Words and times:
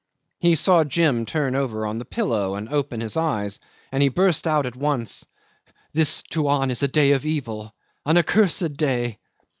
He 0.39 0.55
saw 0.55 0.83
Jim 0.83 1.27
turn 1.27 1.53
over 1.55 1.85
on 1.85 1.99
the 1.99 2.05
pillow 2.05 2.55
and 2.55 2.67
open 2.69 3.01
his 3.01 3.15
eyes, 3.15 3.59
and 3.91 4.01
he 4.01 4.09
burst 4.09 4.47
out 4.47 4.65
at 4.65 4.75
once. 4.75 5.27
"This, 5.93 6.23
Tuan, 6.23 6.71
is 6.71 6.81
a 6.81 6.87
day 6.87 7.11
of 7.11 7.23
evil, 7.23 7.75
an 8.03 8.17
accursed 8.17 8.73
day." 8.77 9.19